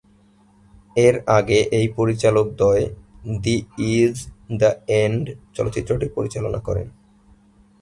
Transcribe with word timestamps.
এর 0.95 1.15
আগে 1.37 1.59
এই 1.71 1.87
পরিচালকদ্বয়, 1.97 2.83
দিস 3.43 3.63
ইজ 3.93 4.15
দ্যা 4.59 4.71
এন্ড 5.01 5.23
চলচ্চিত্রটি 5.53 6.07
পরিচালনা 6.15 6.59
করে। 6.67 6.83